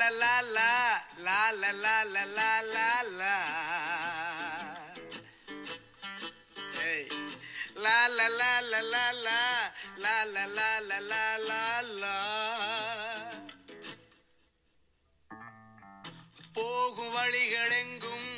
[0.00, 0.70] la la la
[1.26, 3.34] la la la la la la la
[6.78, 7.04] Hey.
[7.76, 9.40] La la la la la la
[10.04, 11.62] la la la la la la
[12.02, 12.16] la
[16.56, 18.28] போகும் வழிகளெங்கும்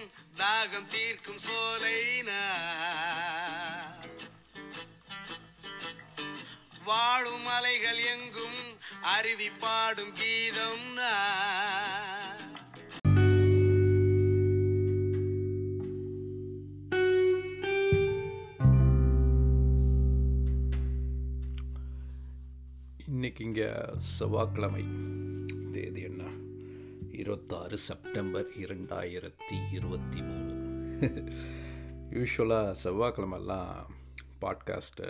[0.41, 3.96] தாகம் தீர்க்கும் சோலை நான்.
[6.87, 8.59] வாழும் மலைகள் எங்கும்
[9.03, 10.85] அருவி பாடும் கீதம்
[23.07, 23.69] இன்னைக்கு இங்கே
[23.99, 24.85] செவ்வாய்க்கிழமை
[25.73, 26.23] தேதி என்ன?
[27.13, 30.55] இருபத்தாறு செப்டம்பர் இரண்டாயிரத்தி இருபத்தி மூணு.
[32.11, 33.83] யூஸ்வலாக செவ்வாய்க்கிழமெல்லாம்
[34.41, 35.09] பாட்காஸ்ட்டு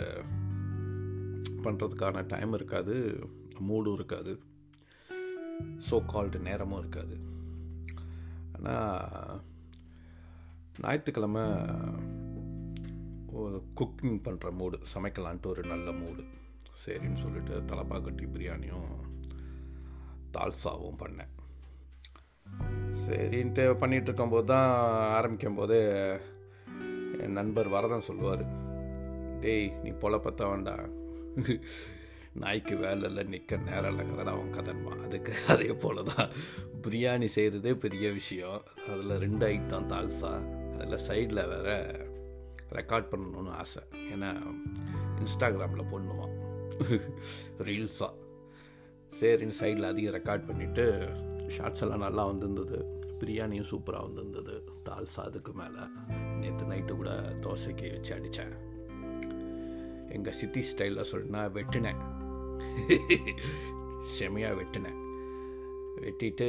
[1.63, 2.95] பண்ணுறதுக்கான டைம் இருக்காது.
[3.69, 4.33] மூடும் இருக்காது.
[5.89, 7.15] ஸோ கால்டு நேரமும் இருக்காது.
[8.55, 9.41] ஆனால்
[10.83, 11.45] ஞாயிற்றுக்கிழமை
[13.39, 16.23] ஒரு குக்கிங் பண்ணுற மூடு சமைக்கலான்ட்டு ஒரு நல்ல மூடு
[16.83, 18.91] சரின்னு சொல்லிட்டு தலப்பாக்கட்டி பிரியாணியும்
[20.35, 21.33] தால்சாவும் பண்ணேன்.
[23.05, 24.69] சரின்ட்டு பண்ணிகிட்டு இருக்கும்போது தான்
[25.17, 25.77] ஆரம்பிக்கும் போது
[27.23, 28.43] என் நண்பர் வரதான் சொல்லுவார்
[29.41, 30.85] டேய் நீ பொழப்பத்த வேண்டாம்
[32.41, 36.29] நாய்க்கு வேலையில் நிற்க நேரம் இல்லை கதை அவன் கதன்மா அதுக்கு அதே போல தான்
[36.81, 38.61] பிரியாணி செய்கிறதே பெரிய விஷயம்.
[38.89, 40.31] அதில் ரெண்டு ஐட்டம் தால்சா
[40.79, 41.95] அதில் சைடில் வேற
[42.69, 43.81] ரெக்கார்ட் பண்ணணும்னு ஆசை.
[44.13, 44.29] ஏன்னா
[45.19, 46.27] இன்ஸ்டாகிராமில் போடணுமா
[47.59, 48.13] ரீல்ஸாக
[49.19, 50.85] சரின்னு சைடில் அதிகம் ரெக்கார்ட் பண்ணிவிட்டு
[51.47, 52.79] ஷார்ட்ஸ் எல்லாம் நல்லா வந்திருந்தது.
[53.19, 54.63] பிரியாணியும் சூப்பராக வந்திருந்தது.
[54.89, 55.83] தால்சா அதுக்கு மேலே.
[56.39, 58.66] நேற்று நைட்டு கூட தோசைக்கு வச்சு அடித்தேன்
[60.09, 62.01] எங்கள் சித்தி ஸ்டைலில் சொல்லினா வெட்டினேன்.
[64.19, 64.99] செமையாக வெட்டினேன்.
[66.01, 66.47] வெட்டிட்டு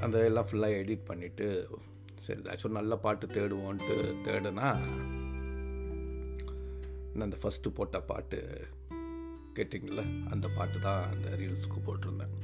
[0.00, 1.66] அந்த எல்லாம் ஃபுல்லாக எடிட் பண்ணிவிட்டு
[2.14, 4.68] சரி ஏதாச்சும் நல்ல பாட்டு தேடுவோன்ட்டு தேடுனா
[7.12, 8.38] நான் அந்த ஃபஸ்ட்டு போட்ட பாட்டு
[9.54, 12.34] கேட்டிங்கள அந்த பாட்டு தான் அந்த ரீல்ஸுக்கு போட்டிருந்தேன்.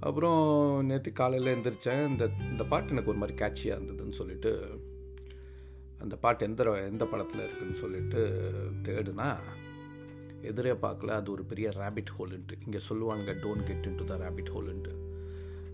[0.00, 0.40] அப்புறம்
[0.86, 4.52] நேற்று காலையில் எழுந்திரிச்சேன் இந்த இந்த பாட்டு எனக்கு ஒரு மாதிரி கேட்சியாக இருந்ததுன்னு சொல்லிட்டு
[5.98, 8.20] அந்த பாட்டு எந்த எந்த படத்தில் இருக்குதுன்னு சொல்லிட்டு
[8.82, 9.36] தேடுனா
[10.42, 14.92] எதிரே பார்க்கல அது ஒரு பெரிய ரேபிட் ஹோலுன்ட்டு இங்கே சொல்லுவாங்க don't get into the rabbit ஹோலுன்ட்டு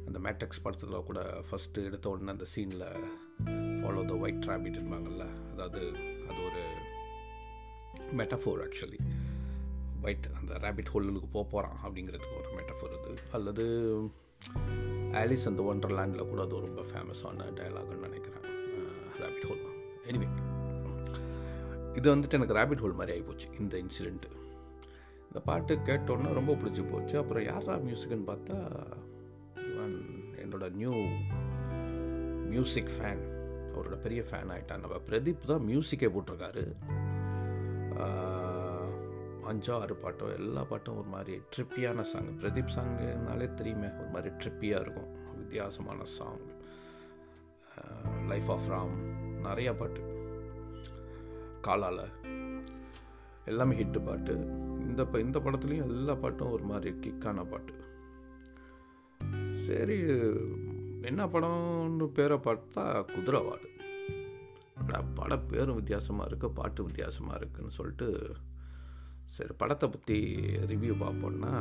[0.06, 2.86] அந்த மேட்ரிக்ஸ் படத்தில் கூட ஃபஸ்ட்டு எடுத்த உடனே அந்த சீனில்
[3.82, 5.86] ஃபாலோ த ஒயிட் ரேபிட்ன்பாங்கள்ல அதாவது
[6.28, 6.62] அது ஒரு
[8.16, 8.98] மெட்டஃபோர் ஆக்சுவலி
[10.02, 13.22] ஒயிட் அந்த ரேபிட் ஹோலுக்கு போக போகிறான் அப்படிங்கிறதுக்கு ஒரு மெட்டஃபோர் அது.
[13.32, 13.64] அல்லது
[15.12, 18.46] ஆலிஸ் அந்த ஒண்டர்லேண்டில் கூட அது ரொம்ப ஃபேமஸான டயலாகுன்னு நினைக்கிறேன்.
[19.20, 19.71] ரேபிட் ஹோல்
[20.10, 20.28] எனிவே
[21.98, 24.30] இது வந்துட்டு எனக்கு ரேபிட் ஹோல் மாதிரி ஆகிப்போச்சு இந்த இன்சிடெண்ட்டு
[25.26, 27.14] இந்த பாட்டு கேட்டோன்னே ரொம்ப பிடிச்சி போச்சு.
[27.20, 28.56] அப்புறம் யாரா மியூசிக்னு பார்த்தா
[30.42, 30.94] என்னோட நியூ
[32.52, 33.22] மியூசிக் ஃபேன்
[33.74, 36.64] அவரோட பெரிய ஃபேன் ஆகிட்டான் நம்ம பிரதீப் தான் மியூசிக்கே போட்டிருக்காரு.
[39.50, 44.84] அஞ்சா ஆறு பாட்டும் எல்லா பாட்டும் ஒரு மாதிரி ட்ரிப்பியான சாங் பிரதீப் சாங்குனாலே தெரியுமே ஒரு மாதிரி ட்ரிப்பியாக
[44.84, 45.10] இருக்கும்.
[45.40, 46.44] வித்தியாசமான சாங்
[48.32, 48.94] லைஃப் ஆஃப் ராம்
[49.42, 50.02] நிறைய பாட்டு.
[51.60, 52.04] காலால்.
[53.44, 54.34] எல்லாமே ஹிட்டு பாட்டு.
[54.88, 57.74] இந்த ப இந்த படத்துலையும் எல்லா பாட்டும் ஒரு மாதிரி கிக்கான பாட்டு.
[59.66, 59.98] சரி
[61.02, 63.68] என்ன படம்னு பேரை பார்த்தா குதிரவாடு.
[65.14, 68.08] படம் பேரும் வித்தியாசமாக இருக்குது பாட்டு வித்தியாசமாக இருக்குன்னு சொல்லிட்டு
[69.24, 70.16] சரி படத்தை பற்றி
[70.66, 71.52] ரிவ்யூ பார்ப்போன்னா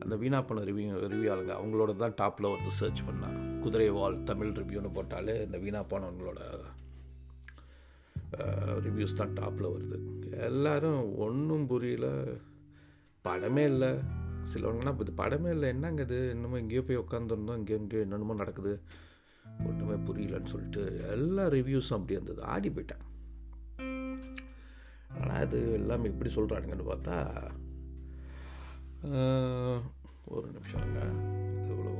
[0.00, 4.56] அந்த வீணா பண்ண ரிவ்யூ ரிவ்யூ ஆளுங்க அவங்களோட தான் டாப்பில் வந்து சர்ச் பண்ணான் குதிரை வால் தமிழ்
[4.60, 6.40] ரிவ்யூன்னு போட்டாலே இந்த வீணா போனவங்களோட
[8.86, 9.96] ரிவ்யூஸ் தான் டாப்பில் வருது.
[10.48, 12.06] எல்லோரும் ஒன்றும் புரியல.
[13.26, 13.90] படமே இல்லை.
[14.52, 15.66] சிலவங்கன்னா இது படமே இல்லை.
[15.74, 16.18] என்னங்க இது?
[16.34, 18.72] இன்னமும் எங்கேயோ போய் உட்காந்துருந்தோம் இங்கே எங்கேயோ என்னென்னமோ நடக்குது.
[19.68, 20.82] ஒன்றுமே புரியலன்னு சொல்லிட்டு
[21.16, 22.42] எல்லா ரிவ்யூஸும் அப்படி இருந்தது.
[22.54, 23.04] ஆடி போயிட்டேன்.
[25.18, 27.16] ஆனால் அது எல்லாமே எப்படி சொல்கிறானுங்கன்னு பார்த்தா
[30.34, 31.00] ஒரு நிமிஷம்ங்க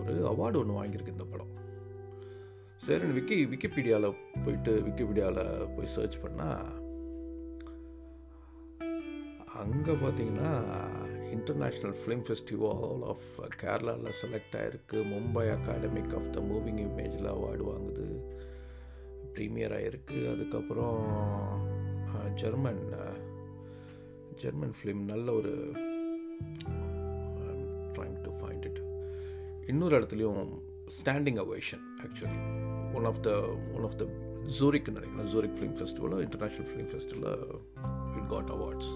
[0.02, 1.52] ஒரு அவார்டு ஒன்று வாங்கியிருக்கு இந்த படம்.
[2.86, 6.80] சரி விக்கி விக்கிபீடியாவில் போயிட்டு விக்கிபீடியாவில் போய் சர்ச் பண்ணால்
[9.62, 10.50] அங்கே பார்த்தீங்கன்னா
[11.34, 13.28] இன்டர்நேஷ்னல் ஃபிலிம் ஃபெஸ்டிவல் ஆஃப்
[13.62, 18.06] கேரளாவில் செலக்ட் ஆகிருக்கு Mumbai academic of the moving இமேஜில் அவார்டு வாங்குது.
[19.34, 21.04] ப்ரீமியர் ஆகிருக்கு அதுக்கப்புறம்
[22.34, 22.82] ஜெர்மன்
[24.42, 25.52] ஜெர்மன் ஃபிலிம் நல்ல ஒரு
[27.94, 28.80] ட்ரைங் டு ஃபைண்ட் இட்
[29.66, 30.48] இன்னொரு இடத்துலையும்
[30.96, 32.38] standing ovation actually
[32.94, 33.30] one of the
[33.74, 34.04] one of the
[34.58, 35.26] Zurich நினைக்கிறேன்.
[35.26, 37.42] ஜூரிக் ஃபிலிம் ஃபெஸ்டிவலோ இன்டர்நேஷ்னல் ஃபிலிம் ஃபெஸ்டிவலில்
[38.16, 38.92] இட் காட் அவார்ட்ஸ்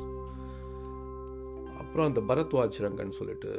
[1.79, 3.53] அப்புறம் அந்த பரத்வாஜ் ரங்கன்னு சொல்லிட்டு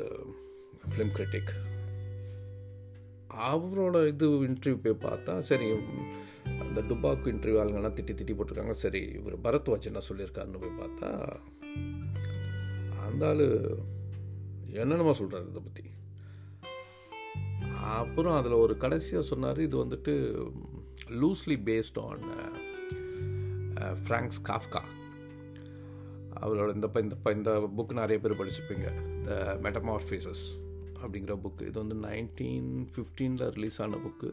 [0.89, 1.53] ஃபிலிம் கிரிட்டிக்
[3.51, 5.71] அவரோட இது இன்டர்வியூ போய் பார்த்தா சரி
[6.45, 8.71] அந்த டுபாக்கு இன்டர்வியூ ஆளுங்கன்னா திட்டி திட்டி போட்டிருக்காங்க.
[8.71, 11.09] சரி இவர் பரத்வாஜ் என்ன சொல்லியிருக்காருன்னு போய் பார்த்தா
[13.07, 13.45] அந்த ஆள்
[14.81, 15.83] என்னென்னமா சொல்கிறார் இதை பற்றி
[17.95, 20.13] அப்புறம் அதில் ஒரு கடைசியாக சொன்னார் இது வந்துட்டு
[21.21, 22.23] loosely based on
[24.05, 24.81] Franz Kafka
[26.41, 28.87] அவரோட இந்த இந்த இந்த புக் நிறைய பேர் படிச்சுப்பீங்க
[29.27, 30.43] த மெட்டமார்ஃபீசஸ்
[31.01, 34.29] அப்படிங்கிற புக்கு இது வந்து நைன்டீன் ஃபிஃப்டீனில் ரிலீஸ் ஆன புக்கு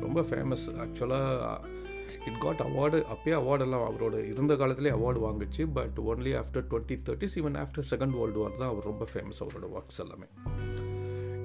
[0.00, 1.80] ரொம்ப ஃபேமஸ் ஆக்சுவலாக
[2.28, 5.62] இட் காட் அவார்டு அப்பயே அவார்டெல்லாம் அவரோட இருந்த காலத்துலேயே award வாங்கிச்சு.
[5.72, 9.68] But only after twenty thirties even after second world war தான் அவர் ரொம்ப ஃபேமஸ் அவரோட
[9.78, 10.28] ஒர்க்ஸ் எல்லாமே.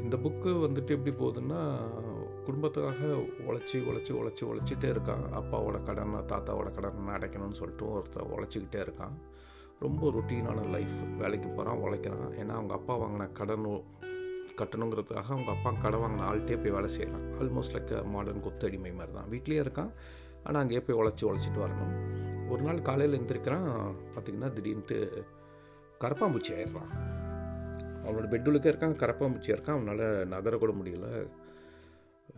[0.08, 1.62] இந்த புக்கு வந்துட்டு எப்படி போகுதுன்னா
[2.46, 3.08] குடும்பத்துக்காக
[3.48, 9.16] உழைச்சி உழைச்சி உழைச்சி உழைச்சிட்டே இருக்கான் அப்பாவோட கடனை தாத்தாவோட கடனை அடைக்கணும்னு சொல்லிட்டு ஒருத்தர் உழைச்சிக்கிட்டே இருக்கான்.
[9.80, 12.32] ரொம்ப ரொட்டீனான லைஃப் வேலைக்கு போகிறான் உழைக்கிறான்.
[12.42, 13.68] ஏன்னா அவங்க அப்பா வாங்கின கடன்
[14.62, 19.30] கட்டணுங்கிறதுக்காக அவங்க அப்பா கடன் வாங்கின ஆள்கிட்டே போய் வேலை செய்யலாம் ஆல்மோஸ்ட் லைக் மாடர்ன் கொத்தடிமை மாதிரி தான்.
[19.32, 19.92] வீட்லேயே இருக்கான்.
[20.44, 21.94] ஆனால் அங்கேயே போய் உழைச்சி உழைச்சிட்டு வரணும்.
[22.50, 23.70] ஒரு நாள் காலையில் எழுந்திருக்கிறான்
[24.16, 25.24] பார்த்திங்கன்னா திடீர்னுட்டு
[26.00, 26.92] கரப்பாம்பூச்சி ஆயிடுறான்.
[28.08, 29.78] அவனோட பெட்ரூலுக்கே இருக்கான் கரப்பாம்பூச்சியாக இருக்கான்.
[29.78, 31.08] அவனால் நகரக்கூட முடியல.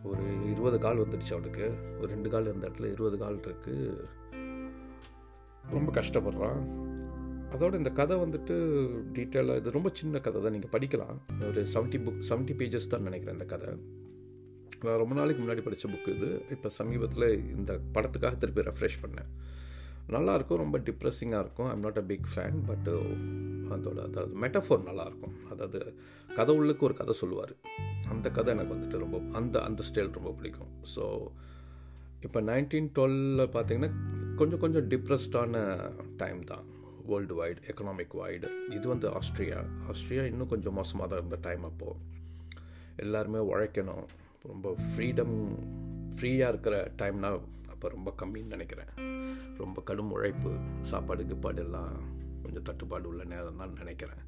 [0.02, 1.66] ஒரு இருபது கால் வந்துடுச்சு அவனுக்கு.
[1.98, 4.04] ஒரு ரெண்டு கால் இருந்த இடத்துல இருபது கால் இருக்குது
[5.70, 6.60] ரொம்ப கஷ்டப்படுறான்.
[7.54, 8.54] அதோட இந்த கதை வந்துட்டு
[9.16, 10.52] டீட்டெயிலாக இது ரொம்ப சின்ன கதை தான்.
[10.52, 11.18] நீங்கள் படிக்கலாம்.
[11.48, 13.74] ஒரு செவன்ட்டி புக் செவன்ட்டி பேஜஸ் தான் நினைக்கிறேன் இந்த கதை.
[14.84, 16.42] நான் ரொம்ப நாளைக்கு முன்னாடி படித்த புக்கு இது.
[16.50, 19.30] இப்போ சமீபத்தில் இந்த படத்துக்காக திருப்பி ரெஃப்ரெஷ் பண்ணேன்.
[20.16, 21.68] நல்லாயிருக்கும் ரொம்ப டிப்ரெஸிங்காக இருக்கும்.
[21.72, 22.94] I'm not a big fan but
[23.74, 25.80] அதோட அதாவது மெட்டஃபோர் நல்லாயிருக்கும் அதாவது
[26.38, 27.52] கதை உள்ளுக்கு ஒரு கதை சொல்லுவார்.
[28.12, 30.72] அந்த கதை எனக்கு வந்துட்டு ரொம்ப அந்த அந்த ஸ்டைல் ரொம்ப பிடிக்கும்.
[30.94, 31.04] ஸோ
[32.26, 33.92] இப்போ நைன்டீன் டுவெலில் பார்த்தீங்கன்னா
[34.40, 35.62] கொஞ்சம் கொஞ்சம் டிப்ரெஸ்டான
[36.22, 36.66] டைம் தான்.
[37.10, 39.60] வேர்ல்டு வைடு எக்கனாமிக் வைடு இது வந்து ஆஸ்திரியா.
[39.90, 41.98] ஆஸ்திரியா இன்னும் கொஞ்சம் மோசமாக தான் இருந்த டைம் அப்போது
[43.04, 44.04] எல்லாருமே உழைக்கணும்.
[44.50, 45.36] ரொம்ப ஃப்ரீடம்
[46.16, 47.40] ஃப்ரீயாக இருக்கிற டைம்னால்
[47.80, 48.90] அப்போ ரொம்ப கம்மின்னு நினைக்கிறேன்.
[49.60, 50.50] ரொம்ப கடும் உழைப்பு
[50.88, 51.92] சாப்பாடு கிப்பாடு எல்லாம்
[52.42, 54.20] கொஞ்சம் தட்டுப்பாடு உள்ள நேரம் தான் நினைக்கிறேன்.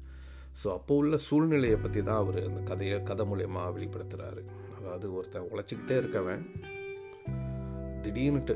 [0.59, 4.43] ஸோ அப்போ உள்ள சூழ்நிலையை பற்றி தான் அவர் அந்த கதையை கதை மூலயமா வெளிப்படுத்துகிறாரு
[4.77, 6.41] அதாவது ஒருத்தன் உழைச்சிக்கிட்டே இருக்கவன்
[8.05, 8.55] திடீர்னுட்டு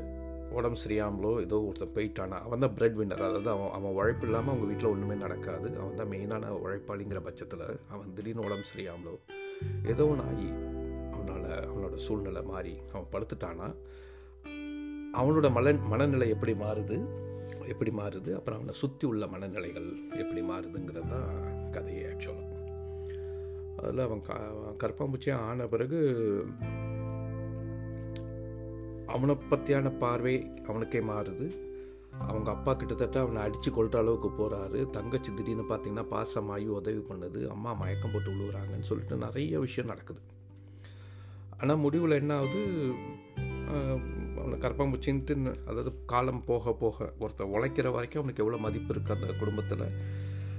[0.56, 4.68] உடம்பு சரியாமலோ ஏதோ ஒருத்தன் போயிட்டானா அவன் தான் பிரெட் வின்னர் அதாவது அவன் அவன் உழைப்பு இல்லாமல் அவங்க
[4.72, 5.70] வீட்டில் ஒன்றுமே நடக்காது.
[5.82, 9.14] அவன் தான் மெயினான உழைப்பாளிங்கிற பட்சத்தில் அவன் திடீர்னு உடம்பு சரியாமலோ
[9.94, 10.50] ஏதோ ஒன்று ஆகி
[11.14, 13.68] அவனால் அவனோட சூழ்நிலை மாறி அவன் படுத்துட்டானா
[15.12, 17.08] அவனோட மன மனநிலை எப்படி மாறுது?
[17.66, 18.34] எப்படி மாறுது?
[18.34, 22.56] அப்புறம் அவனை சுற்றி உள்ள மனநிலைகள் எப்படி மாறுதுங்கிறது தான் கதையை ஆக்சுவலாக
[23.78, 24.36] அதில் அவன் க
[24.82, 25.98] கற்பாம்பூச்சியாக ஆன பிறகு
[29.06, 31.66] அவனை பற்றியான பார்வை அவனுக்கே மாறுது.
[32.10, 37.46] அவங்க அப்பா கிட்டத்தட்ட அவனை அடித்து கொள்கிற அளவுக்கு போகிறாரு தங்கச்சி திடீர்னு பார்த்தீங்கன்னா பாசமாகி உதவி பண்ணுது.
[37.46, 40.20] அம்மா மயக்கம் போட்டு விழுவுறாங்கன்னு சொல்லிட்டு நிறைய விஷயம் நடக்குது.
[41.60, 42.62] ஆனால் முடிவில் என்ன ஆகுது?
[44.40, 45.34] அவனை கரப்பாம்பூச்சின்ட்டு
[45.66, 49.86] அதாவது காலம் போக போக ஒருத்தன் உழைக்கிற வரைக்கும் அவனுக்கு எவ்வளோ மதிப்பு இருக்குது அந்த குடும்பத்தில்.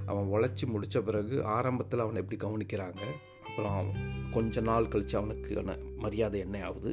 [0.06, 3.02] அவன் உழைச்சி முடித்த பிறகு ஆரம்பத்தில் அவனை எப்படி கவனிக்கிறாங்க?
[3.46, 3.88] அப்புறம்
[4.30, 6.92] கொஞ்ச நாள் கழித்து அவனுக்கான மரியாதை என்ன ஆகுது?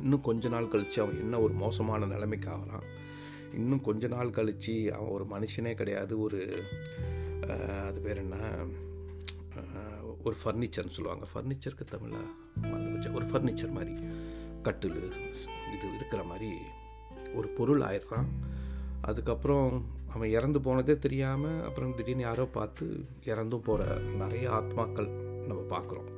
[0.00, 2.86] இன்னும் கொஞ்ச நாள் கழித்து அவன் என்ன ஒரு மோசமான நிலைமைக்கு ஆகிறான்?
[3.54, 6.40] இன்னும் கொஞ்ச நாள் கழித்து அவன் ஒரு மனுஷனே கிடையாது ஒரு
[7.86, 8.36] அது பேர் என்ன?
[10.24, 11.26] ஒரு ஃபர்னிச்சர்னு சொல்லுவாங்க.
[11.34, 13.94] ஃபர்னிச்சருக்கு தமிழாக ஒரு ஃபர்னிச்சர் மாதிரி.
[14.66, 15.00] கட்டில்
[15.74, 16.50] இது இருக்கிற மாதிரி
[17.38, 18.28] ஒரு பொருள் ஆயிடுறான்.
[19.08, 19.68] அதுக்கப்புறம்
[20.14, 22.86] அவன் இறந்து போனதே தெரியாமல் அப்புறம் திடீர்னு யாரோ பார்த்து
[23.32, 25.10] இறந்தும் போகிற நிறைய ஆத்மாக்கள்
[25.48, 26.08] நம்ம பார்க்குறோம்.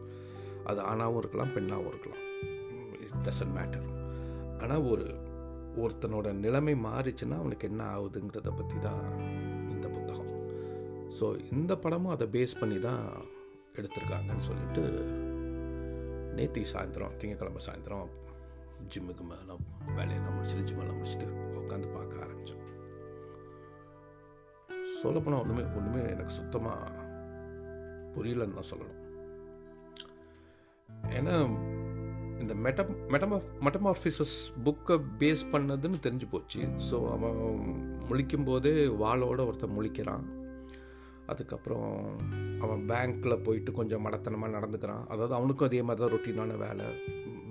[0.70, 2.22] அது ஆணாகவும் இருக்கலாம் பெண்ணாகவும் இருக்கலாம்.
[3.06, 3.88] இட் டசன்ட் மேட்டர்
[4.62, 5.06] ஆனால் ஒரு
[5.82, 9.04] ஒருத்தனோட நிலைமை மாறிச்சுன்னா அவனுக்கு என்ன ஆகுதுங்கிறத பற்றி தான்
[9.74, 10.32] இந்த புத்தகம்.
[11.18, 13.04] ஸோ இந்த படமும் அதை பேஸ் பண்ணி தான்
[13.78, 14.84] எடுத்திருக்காங்கன்னு சொல்லிட்டு
[16.38, 18.10] நேத்தி சாயந்தரம் திங்கக்கிழமை சாயந்தரம்
[18.94, 19.56] ஜிம்முக்கு மேலே
[19.98, 21.28] வேலையெல்லாம் முடிச்சுட்டு ஜிம்மெல்லாம் முடிச்சுட்டு
[21.60, 22.64] உட்காந்து பார்க்க ஆரம்பித்தேன்
[25.02, 27.06] சொல்லப்போனால் ஒன்றுமே ஒன்றுமே எனக்கு சுத்தமாக
[28.14, 28.98] புரியலன்னு தான் சொல்லணும்.
[31.18, 31.34] ஏன்னா
[32.42, 32.82] இந்த மெட்ட
[33.12, 34.34] மெட்டமா மெட்டமார்ஃபிசஸ்
[34.66, 36.60] புக்கை பேஸ் பண்ணதுன்னு தெரிஞ்சு போச்சு.
[36.88, 37.40] ஸோ அவன்
[38.10, 40.26] முழிக்கும் போதே வாளோட ஒருத்தன் முழிக்கிறான்.
[41.32, 41.90] அதுக்கப்புறம்
[42.64, 45.04] அவன் பேங்க்கில் போயிட்டு கொஞ்சம் மடத்தனமாக நடந்துக்கிறான்.
[45.12, 46.86] அதாவது அவனுக்கும் அதே மாதிரி தான் ரொட்டீனான வேலை.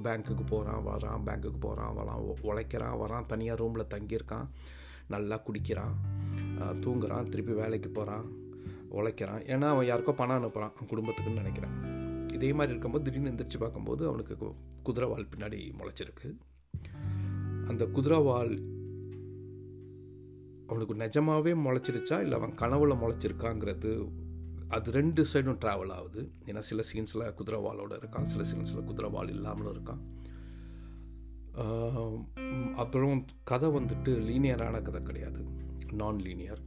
[0.04, 4.48] பேங்க்குக்கு போகிறான் வரான் பேங்க்குக்கு போகிறான் வரான் உழைக்கிறான் வரான் தனியாக ரூமில் தங்கியிருக்கான்
[5.08, 5.96] நல்லா குடிக்கிறான்
[6.58, 8.26] தூங்குறான் திருப்பி வேலைக்கு போகிறான்
[8.90, 9.42] உழைக்கிறான்.
[9.42, 11.78] ஏன்னா அவன் யாருக்கோ பணம் அனுப்புகிறான் குடும்பத்துக்குன்னு நினைக்கிறான்.
[12.34, 14.38] இதே மாதிரி இருக்கும்போது திடீர்னு எந்திரிச்சு பார்க்கும்போது அவனுக்கு
[14.84, 16.28] குதிரை குதிரைவால் பின்னாடி முளைச்சிருக்கு.
[17.68, 18.54] அந்த குதிரைவால்
[20.68, 22.22] அவனுக்கு நிஜமாகவே முளைச்சிருச்சா?
[22.22, 23.92] இல்லை அவன் கனவுல முளைச்சிருக்காங்கிறது
[24.76, 26.22] அது ரெண்டு சைடும் ட்ராவல் ஆகுது.
[26.50, 30.02] ஏன்னா சில சீன்ஸில் குதிரைவாலோட இருக்கான் சில சீன்ஸில் குதிரைவால் இல்லாமலும் இருக்கான்.
[32.84, 35.42] அப்புறம் கதை வந்துட்டு லீனியரான கதை கிடையாது.
[36.02, 36.62] நான் லீனியர்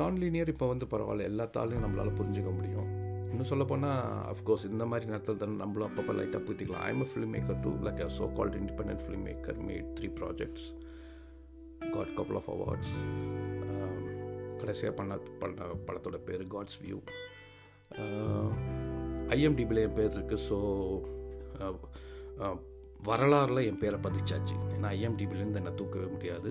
[0.00, 2.88] நான் லீனியர் இப்போ வந்து பரவாயில்ல எல்லாத்தாலையும் நம்மளால் புரிஞ்சுக்க முடியும்.
[3.30, 4.00] இன்னும் சொல்லப்போனால்
[4.32, 6.86] அஃப்கோர்ஸ் இந்த மாதிரி நேரத்தில் தானே நம்மளும் அப்பப்போ லைட்டாக பூத்திக்கலாம்.
[6.90, 10.66] I'm a filmmaker too like a so called independent filmmaker made three projects
[11.94, 12.94] got couple of awards
[14.62, 16.98] கடைசியாக பண்ண பண்ண படத்தோட பேர் காட்ஸ் வியூ
[19.36, 20.58] ஐஎம்டிபியில் என் பேர் இருக்குது ஸோ
[23.08, 24.56] வரலாறில் என் பேரை பதிச்சாச்சு.
[24.74, 26.50] ஏன்னா ஐஎம்டிபிலேருந்து என்னை தூக்கவே முடியாது.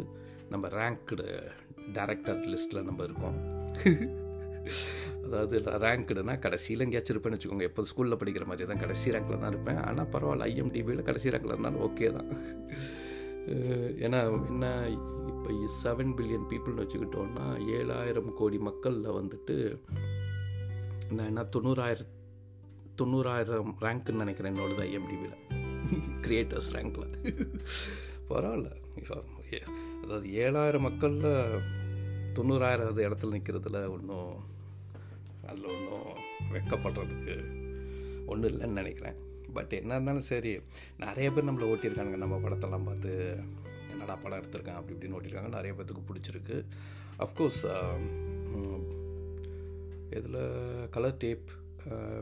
[0.54, 1.26] நம்ம ரேங்க்டு
[1.98, 3.38] டேரக்டர் லிஸ்ட்டில் நம்ம இருக்கோம்.
[5.26, 7.68] அதாவது ரேங்க்டுனா கடைசியில் எங்கேயாச்சும் இருப்பேன்னு வச்சுக்கோங்க.
[7.70, 9.80] எப்போ ஸ்கூலில் படிக்கிற மாதிரி தான் கடைசி ரேங்கில் தான் இருப்பேன்.
[9.88, 12.30] ஆனால் பரவாயில்ல ஐஎம்டிபியில் கடைசி ரேங்க்கில் இருந்தாலும் ஓகே தான்.
[13.48, 14.88] ஏன்னா என்ன
[15.28, 15.52] இப்போ
[15.84, 19.80] செவன் பில்லியன் பீப்புள்னு வச்சுக்கிட்டோன்னா ஏழாயிரம் கோடி மக்களில் வந்துட்டு
[21.12, 22.12] நான் என்ன தொண்ணூறாயிரம்
[22.96, 25.38] தொண்ணூறாயிரம் ரேங்க்குன்னு நினைக்கிறேன் என்னோட தான் எம்டிபியில்
[26.22, 27.18] கிரியேட்டர்ஸ் ரேங்க்கில்
[28.30, 28.70] பரவாயில்ல.
[30.04, 31.62] அதாவது ஏழாயிரம் மக்களில்
[32.34, 34.50] தொண்ணூறாயிரம் இடத்துல நிற்கிறதுல ஒன்றும்
[35.48, 36.18] அதில் ஒன்றும்
[36.54, 37.36] வெக்கப்படுறதுக்கு
[38.26, 39.16] ஒன்றும் இல்லைன்னு நினைக்கிறேன்.
[39.54, 40.52] பட் என்ன இருந்தாலும் சரி
[41.04, 43.14] நிறைய பேர் நம்மளை ஓட்டியிருக்காங்க நம்ம படத்தெல்லாம் பார்த்து
[43.92, 45.52] என்னடா படம் எடுத்திருக்கேன் அப்படி இப்படின்னு ஓட்டியிருக்காங்க.
[45.58, 46.58] நிறைய பேர்த்துக்கு பிடிச்சிருக்கு.
[47.26, 47.64] அஃப்கோர்ஸ்
[50.18, 50.42] இதில்
[50.96, 51.50] கலர் டேப்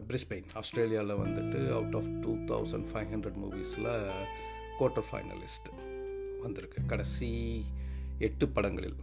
[0.10, 3.92] பிரிஸ்பெயின் ஆஸ்திரேலியாவில் வந்துட்டு out of two thousand five hundred மூவிஸில்
[4.80, 5.70] quarter finalist
[6.44, 6.80] வந்திருக்கு.
[6.92, 7.30] கடைசி
[8.28, 8.98] எட்டு படங்களில்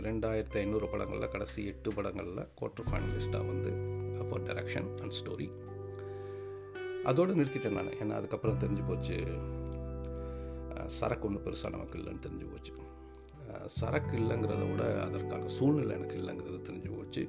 [0.00, 3.70] இரண்டாயிரத்தி ஐநூறு படங்களில் கடைசி எட்டு படங்களில் குவார்ட்டர் ஃபைனலிஸ்ட்டாக வந்து
[4.28, 5.48] ஃபார் டைரக்ஷன் அண்ட் ஸ்டோரி
[7.10, 7.96] அதோடு நிறுத்திட்டேன் நான்.
[8.02, 9.16] ஏன்னா அதுக்கப்புறம் தெரிஞ்சு போச்சு.
[10.98, 12.72] சரக்கு ஒன்றும் பெருசாக நமக்கு இல்லைன்னு தெரிஞ்சு போச்சு.
[13.78, 17.22] சரக்கு இல்லைங்கிறத விட அதற்கான சூழ்நிலை எனக்கு இல்லைங்கிறது தெரிஞ்சு போச்சு.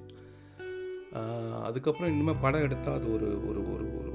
[1.68, 4.14] அதுக்கப்புறம் இனிமேல் படம் எடுத்தால் அது ஒரு ஒரு ஒரு ஒரு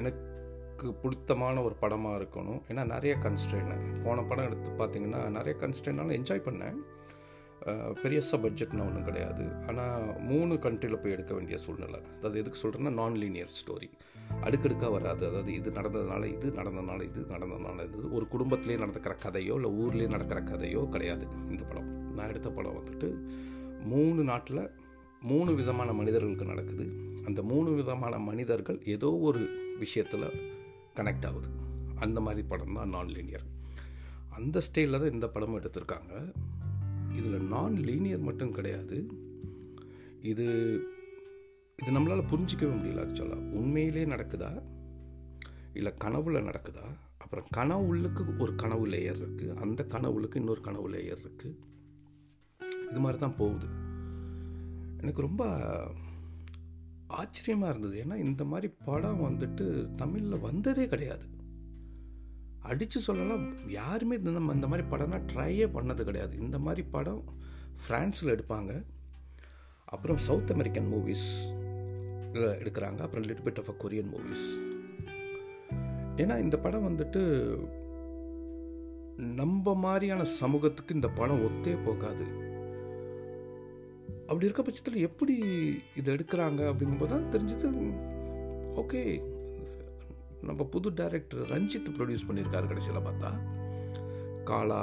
[0.00, 2.60] எனக்கு பிடித்தமான ஒரு படமாக இருக்கணும்.
[2.70, 6.78] ஏன்னா நிறைய கன்ஸ்டன்ட் போன படம் எடுத்து பார்த்தீங்கன்னா நிறைய கன்ஸ்டன்ட்னால என்ஜாய் பண்ணேன்.
[8.02, 9.44] பெரியசா பட்ஜெட்னு ஒன்றும் கிடையாது.
[9.68, 12.00] ஆனால் மூணு கண்ட்ரியில் போய் எடுக்க வேண்டிய சூழ்நிலை.
[12.16, 13.88] அதாவது எதுக்கு சொல்கிறேன்னா நான் லீனியர் ஸ்டோரி
[14.46, 15.22] அடுக்கடுக்காக வராது.
[15.30, 18.00] அதாவது இது நடந்ததுனால இது நடந்ததுனால இது நடந்ததுனால இது.
[18.18, 21.90] ஒரு குடும்பத்திலே நடக்கிற கதையோ இல்லை ஊர்லேயே நடக்கிற கதையோ கிடையாது இந்த படம்.
[22.16, 23.10] நான் எடுத்த படம் வந்துட்டு
[23.92, 24.62] மூணு நாட்டில்
[25.30, 26.86] மூணு விதமான மனிதர்களுக்கு நடக்குது.
[27.28, 29.42] அந்த மூணு விதமான மனிதர்கள் ஏதோ ஒரு
[29.84, 30.26] விஷயத்தில்
[30.98, 31.48] கனெக்ட் ஆகுது.
[32.04, 33.46] அந்த மாதிரி படம் தான் நான் லீனியர்
[34.38, 36.12] அந்த ஸ்டைலில் தான் இந்த படமும் எடுத்திருக்காங்க.
[37.16, 39.06] இதில் நான் லீனியர் மட்டும் கிடையாது.
[40.22, 40.44] இது
[41.82, 44.62] இது நம்மளால் புரிஞ்சிக்கவே முடியல ஆக்சுவலாக உண்மையிலே நடக்குதா?
[45.74, 46.86] இல்லை கனவுல நடக்குதா?
[47.18, 51.56] அப்புறம் கனவுளுக்கு ஒரு கனவு லேயர் இருக்குது அந்த கனவுளுக்கு இன்னொரு கனவு லேயர் இருக்குது
[52.90, 53.66] இது மாதிரி தான் போகுது.
[55.00, 55.44] எனக்கு ரொம்ப
[57.06, 58.04] ஆச்சரியமாக இருந்தது.
[58.04, 61.24] ஏன்னா இந்த மாதிரி படம் வந்துட்டு தமிழில் வந்ததே கிடையாது.
[62.66, 66.34] அடித்து சொல்லலாம் யாருமே இந்த நம்ம இந்த மாதிரி படம்னா ட்ரையே பண்ணது கிடையாது.
[66.38, 67.22] இந்த மாதிரி படம்
[67.82, 68.72] ஃப்ரான்ஸில் எடுப்பாங்க.
[69.94, 71.26] அப்புறம் சவுத் அமெரிக்கன் மூவிஸ்
[72.62, 73.00] எடுக்கிறாங்க.
[73.06, 74.46] அப்புறம் little bit of a Korean movies
[76.16, 77.22] ஏன்னா இந்த படம் வந்துட்டு
[79.34, 82.26] நம்ம மாதிரியான சமூகத்துக்கு இந்த படம் ஒத்தே போகாது.
[84.20, 85.34] அப்படி இருக்க பட்சத்தில் எப்படி
[85.96, 87.70] இதை எடுக்கிறாங்க அப்படிங்கும்போது தான் தெரிஞ்சது
[88.82, 89.02] ஓகே
[90.48, 93.30] நம்ம புது டைரக்டர் ரஞ்சித் ப்ரொடியூஸ் பண்ணியிருக்காரு கடைசியில் பார்த்தா
[94.50, 94.82] காலா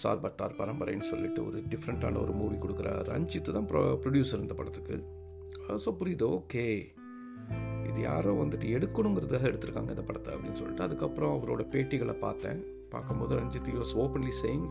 [0.00, 4.96] சார்பட்டார் பரம்பரைன்னு சொல்லிட்டு ஒரு டிஃப்ரெண்ட்டான ஒரு மூவி கொடுக்குற ரஞ்சித் தான் ப்ரொ ப்ரொடியூசர் இந்த படத்துக்கு.
[5.84, 6.26] ஸோ புரியுது?
[6.38, 6.64] ஓகே
[7.88, 12.60] இது யாரோ வந்துட்டு எடுக்கணுங்கிறதுக்காக எடுத்திருக்காங்க இந்த படத்தை அப்படின்னு சொல்லிட்டு அதுக்கப்புறம் அவரோட பேட்டிகளை பார்த்தேன்.
[12.94, 14.66] பார்க்கும்போது ரஞ்சித் யூஸ் ஓப்பன்லி சேயிங்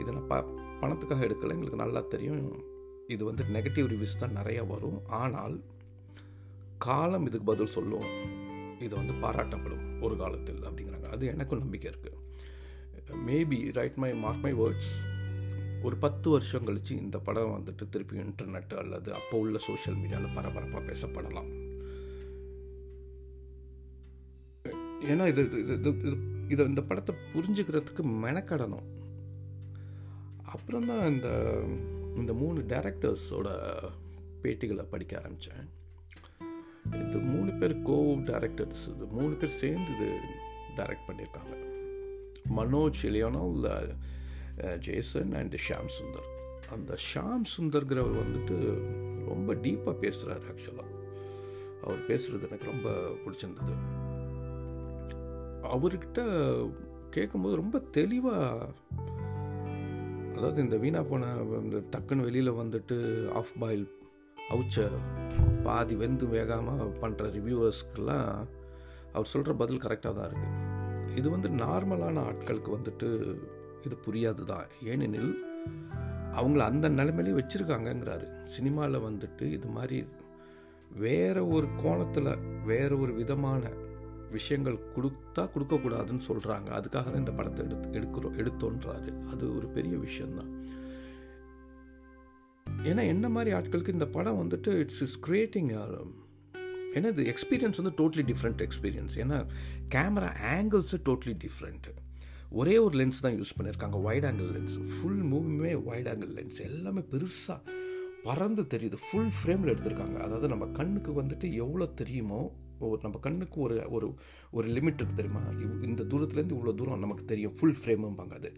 [0.00, 0.36] இதை நான் ப
[0.80, 2.42] பணத்துக்காக எடுக்கலை எங்களுக்கு நல்லா தெரியும்.
[3.14, 4.98] இது வந்து நெகட்டிவ் ரிவ்யூஸ் தான் நிறையா வரும்.
[5.20, 5.54] ஆனால்
[6.86, 8.08] காலம் இதுக்கு பதில் சொல்லும்.
[8.84, 11.08] இது வந்து பாராட்டப்படும் ஒரு காலத்தில் அப்படிங்கிறாங்க.
[11.16, 12.24] அது எனக்கும் நம்பிக்கை இருக்குது
[13.28, 14.90] maybe right my mark my words
[15.86, 20.82] ஒரு பத்து வருஷம் கழித்து இந்த படம் வந்துட்டு திருப்பி இன்டர்நெட் அல்லது அப்போ உள்ள சோஷியல் மீடியாவில் பரபரப்பாக
[20.90, 21.50] பேசப்படலாம்.
[25.10, 26.16] ஏன்னா இது இது இது இது
[26.48, 28.86] இதை இந்த படத்தை புரிஞ்சுக்கிறதுக்கு மெனக்கடணும்.
[30.54, 31.28] அப்புறம் தான் இந்த
[32.16, 33.48] இந்த மூணு டேரக்டர்ஸோட
[34.42, 35.68] பேட்டிகளை படிக்க ஆரம்பித்தேன்
[36.92, 37.98] இந்த மூணு பேர் கோ
[38.30, 40.08] டைரக்டர்ஸ் இது மூணு பேர் சேர்ந்து இது
[40.76, 41.54] டைரக்ட் பண்ணியிருக்காங்க.
[42.56, 43.66] Manoj Lionel
[44.78, 46.28] Jason and Sham Sundar.
[46.70, 48.56] அந்த ஷாம் சுந்தர்கிறவர் வந்துட்டு
[49.28, 50.94] ரொம்ப டீப்பாக பேசுகிறார் ஆக்சுவலாக
[51.82, 52.90] அவர் பேசுகிறது எனக்கு ரொம்ப
[53.24, 53.74] பிடிச்சிருந்தது.
[55.74, 56.20] அவர்கிட்ட
[57.10, 58.72] கேட்கும்போது ரொம்ப தெளிவாக
[60.36, 61.26] அதாவது இந்த வீணா போன
[61.62, 62.96] இந்த டக்குன்னு வெளியில் வந்துட்டு
[63.32, 63.86] ஆஃப் பாயில்
[64.50, 64.88] அவுச்ச
[65.64, 68.28] பாதி வெந்து வேகாமல் பண்ணுற ரிவ்யூவர்ஸ்க்கெல்லாம்
[69.14, 70.64] அவர் சொல்கிற பதில் கரெக்டாக தான் இருக்குது
[71.16, 73.08] இது வந்து நார்மலான ஆட்களுக்கு வந்துட்டு
[73.86, 74.68] இது புரியாது தான்.
[74.92, 75.32] ஏனெனில்
[76.38, 78.26] அவங்கள அந்த நிலைமையிலே வச்சுருக்காங்கங்கிறாரு.
[78.44, 79.98] சினிமாவில் வந்துட்டு இது மாதிரி
[81.04, 82.30] வேற ஒரு கோணத்தில்
[82.64, 83.62] வேற ஒரு விதமான
[84.30, 89.10] விஷயங்கள் கொடுத்தா கொடுக்கக்கூடாதுன்னு சொல்கிறாங்க அதுக்காக தான் இந்த படத்தை எடுத்து எடுக்கிறோம் எடுத்தோன்றாரு.
[89.32, 90.52] அது ஒரு பெரிய விஷயந்தான்
[92.86, 95.96] ஏன்னா என்ன மாதிரி ஆட்களுக்கு இந்த படம் வந்துட்டு இட்ஸ் இஸ் கிரியேட்டிங்
[96.94, 99.46] ஏன்னா இது எக்ஸ்பீரியன்ஸ் வந்து டோட்லி டிஃப்ரெண்ட் எக்ஸ்பீரியன்ஸ் ஏன்னா
[99.94, 101.94] கேமரா ஆங்கிள்ஸு டோட்லி டிஃப்ரெண்ட்டு
[102.50, 107.00] ஒரே ஒரு லென்ஸ் தான் யூஸ் பண்ணியிருக்காங்க வைட் ஆங்கிள் லென்ஸ் ஃபுல் மூவியுமே வைட் ஆங்கிள் லென்ஸ் எல்லாமே
[107.00, 107.60] பெருசாக
[108.22, 108.94] பறந்து தெரியுது.
[109.10, 110.16] ஃபுல் ஃப்ரேமில் எடுத்திருக்காங்க.
[110.16, 114.14] அதாவது நம்ம கண்ணுக்கு வந்துட்டு எவ்வளோ தெரியுமோ ஒரு நம்ம கண்ணுக்கு ஒரு ஒரு
[114.50, 115.40] ஒரு லிமிட் இருக்குது தெரியுமா?
[115.40, 117.54] இவ்- இந்த தூரத்துலேருந்து இவ்வளோ தூரம் நமக்கு தெரியும்.
[117.54, 118.52] ஃபுல் ஃப்ரேமும்பாங்க அது.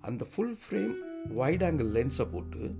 [0.00, 0.94] அந்த ஃபுல் ஃப்ரேம்
[1.28, 2.74] வைட் ஆங்கிள் லென்ஸை போட்டு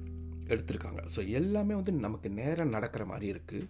[0.55, 1.03] எடுத்திருக்காங்க.
[1.15, 3.69] ஸோ எல்லாமே வந்து நமக்கு நேரம் நடக்கிற மாதிரி இருக்குது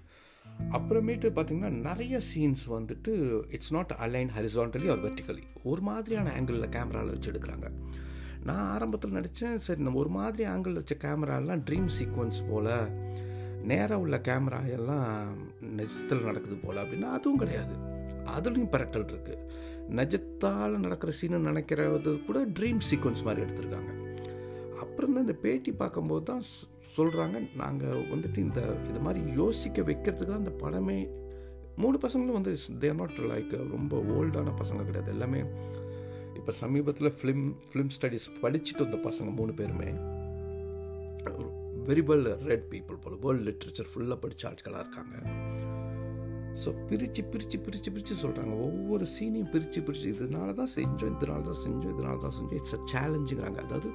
[0.76, 3.12] அப்புறமேட்டு பார்த்தீங்கன்னா நிறைய சீன்ஸ் வந்துட்டு
[3.56, 7.68] it's not align horizontally or vertically ஒரு மாதிரியான ஆங்கிளில் கேமராவில் வச்சு எடுக்கிறாங்க.
[8.48, 12.72] நான் ஆரம்பத்தில் நினச்சேன் சரி நம்ம ஒரு மாதிரி ஆங்கிள் வச்ச கேமராலாம் ட்ரீம் சீக்வன்ஸ் போல்
[13.70, 15.08] நேராக உள்ள கேமரா எல்லாம்
[15.78, 17.74] நிஜத்தில் நடக்குது போல் அப்படின்னா அதுவும் கிடையாது.
[18.36, 19.44] அதுலேயும் பரட்டல் இருக்குது
[19.98, 23.92] நிஜத்தால் நடக்கிற சீனை நினைக்கிறது கூட ட்ரீம் சீக்வன்ஸ் மாதிரி எடுத்திருக்காங்க.
[25.00, 26.42] அப்புறம் தான் இந்த பேட்டி பார்க்கும்போது தான்
[26.94, 30.96] சொல்கிறாங்க நாங்கள் வந்துட்டு இந்த இது மாதிரி யோசிக்க வைக்கிறதுக்கு தான் இந்த படமே
[31.82, 32.52] மூணு பசங்களும் வந்து
[32.82, 35.10] தேர் நாட் லைக் ரொம்ப ஓல்டான பசங்க கிடையாது.
[35.14, 35.40] எல்லாமே
[36.38, 39.90] இப்போ சமீபத்தில் ஃபிலிம் ஃபிலிம் ஸ்டடீஸ் படிச்சுட்டு வந்த பசங்க மூணு பேருமே
[41.88, 45.16] வெரி வெல் ரெட் பீப்புள் போல் வேர்ல்டு லிட்ரேச்சர் ஃபுல்லாக படித்த ஆட்களாக இருக்காங்க.
[46.62, 51.62] ஸோ பிரித்து பிரித்து பிரித்து பிரித்து சொல்கிறாங்க ஒவ்வொரு சீனையும் பிரித்து பிரித்து இதனால தான் செஞ்சோம் இதனால தான்
[51.66, 52.58] செஞ்சோம் இதனால தான் செஞ்சோம்.
[52.60, 53.90] இட்ஸ் அ சேலஞ்சுங்கிறாங்க அதாவது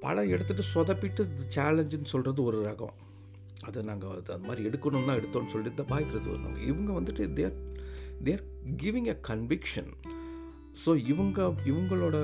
[0.00, 1.22] படம் எடுத்துகிட்டு சொதப்பிட்டு
[1.54, 2.96] சேலஞ்சுன்னு சொல்கிறது ஒரு ரகம்.
[3.64, 7.56] அதை நாங்கள் அது அந்த மாதிரி எடுக்கணும் தான் எடுத்தோம்னு சொல்லிட்டு பாய்க்கிறது வருவாங்க இவங்க வந்துட்டு they're
[8.24, 8.44] they're
[8.76, 9.90] giving a conviction
[10.86, 12.16] so இவங்க இவங்களோட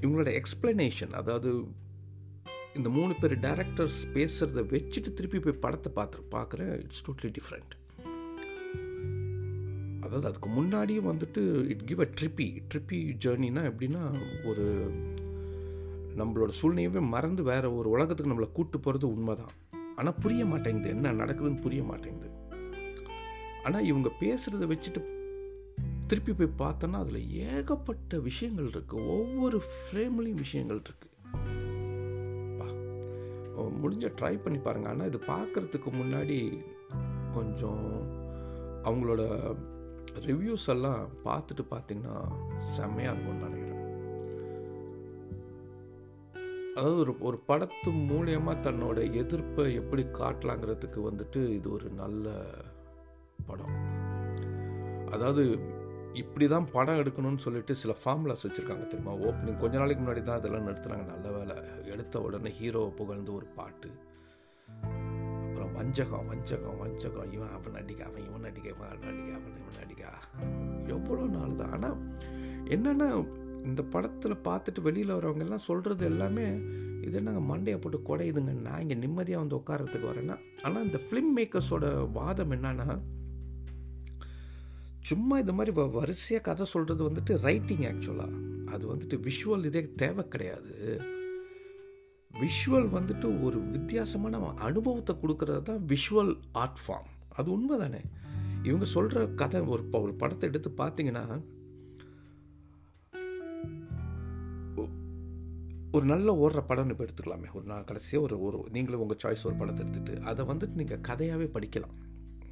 [0.00, 1.50] இவங்களோட எக்ஸ்பிளனேஷன் அதாவது
[2.74, 7.74] இந்த மூணு பேர் டேரக்டர்ஸ் பேசுகிறத வச்சுட்டு திருப்பி போய் படத்தை பார்த்து பார்க்குறேன் இட்ஸ் டோட்லி டிஃப்ரெண்ட்
[10.00, 14.02] அதாவது அதுக்கு முன்னாடியே வந்துட்டு இட் கிவ் அ ட்ரிப்பி ட்ரிப்பி ஜேர்னினா எப்படின்னா
[14.44, 14.66] ஒரு
[16.16, 19.54] நம்மளோட சூழ்நிலையவே மறந்து வேற ஒரு உலகத்துக்கு நம்மளை கூட்டு போகிறது உண்மைதான்.
[19.96, 20.88] ஆனால் புரிய மாட்டேங்குது.
[20.88, 22.30] என்ன நடக்குதுன்னு புரிய மாட்டேங்குது.
[23.64, 25.00] ஆனால் இவங்க பேசுகிறத வச்சுட்டு
[26.10, 31.16] திருப்பி போய் பார்த்தோன்னா அதில் ஏகப்பட்ட விஷயங்கள் இருக்குது ஒவ்வொரு ஃப்ரேம்லேயும் விஷயங்கள் இருக்குது
[33.80, 36.62] முடிஞ்ச ட்ரை பண்ணி பாருங்கள் ஆனால் இது பார்க்குறதுக்கு முன்னாடி
[37.32, 37.86] கொஞ்சம்
[38.88, 39.22] அவங்களோட
[40.26, 42.16] ரிவ்யூஸ் எல்லாம் பார்த்துட்டு பார்த்தீங்கன்னா
[42.76, 43.57] செம்மையாக இருக்கும்னு நினைக்கிறேன்.
[46.78, 52.26] அதாவது ஒரு ஒரு படத்து மூலயமா தன்னோட எதிர்ப்பை எப்படி காட்டலாங்கிறதுக்கு வந்துட்டு இது ஒரு நல்ல
[53.46, 53.72] படம்.
[55.10, 55.42] அதாவது
[56.12, 59.14] இப்படி தான் படம் எடுக்கணும்னு சொல்லிட்டு சில ஃபார்முலாஸ் வச்சுருக்காங்க தெரியுமா?
[59.28, 61.06] ஓப்பனிங் கொஞ்ச நாளைக்கு முன்னாடி தான் அதெல்லாம் நிறுத்துனாங்க.
[61.14, 61.56] நல்ல வேலை.
[61.84, 63.90] எடுத்த உடனே ஹீரோவை புகழ்ந்து ஒரு பாட்டு.
[65.46, 67.28] அப்புறம் வஞ்சகம் வஞ்சகம் வஞ்சகம்.
[67.36, 70.04] இவன் அவன் அடிக்க அவன் இவன் அடிக்க இவன் அவன் அடிக்க அவன் இவன் அடிக்க
[70.96, 71.98] எவ்வளோ நாள் தான் ஆனால்
[72.76, 73.10] என்னென்னா
[73.64, 76.60] இந்த படத்தில் பார்த்துட்டு வெளியில் வரவங்க எல்லாம் சொல்கிறது எல்லாமே
[77.00, 80.38] இது நாங்கள் மண்டையை போட்டு குடையுதுங்க நான் இங்கே நிம்மதியாக வந்து உட்காரத்துக்கு வரேன்னா?
[80.62, 82.98] ஆனால் இந்த ஃபிலிம் மேக்கர்ஸோட வாதம் என்னன்னா
[85.00, 90.28] சும்மா இது மாதிரி வ வரிசையாக கதை சொல்கிறது வந்துட்டு ரைட்டிங் ஆக்சுவலாக அது வந்துட்டு விஷுவல் இதே தேவை
[90.28, 91.00] கிடையாது.
[92.34, 98.00] விஷுவல் வந்துட்டு ஒரு வித்தியாசமான அனுபவத்தை கொடுக்கறது தான் விஷுவல் ஆர்ட் ஃபார்ம் அது உண்மை தானே
[98.62, 101.40] இவங்க சொல்கிற கதை ஒரு ஒரு படத்தை எடுத்து பார்த்தீங்கன்னா
[105.96, 107.48] ஒரு நல்ல ஓடுற படம் இப்போ எடுத்துக்கலாமே.
[107.56, 111.46] ஒரு நான் கடைசியாக ஒரு ஒரு நீங்களும் உங்கள் சாய்ஸ் ஒரு படத்தை எடுத்துகிட்டு அதை வந்துட்டு நீங்கள் கதையாகவே
[111.56, 111.94] படிக்கலாம்.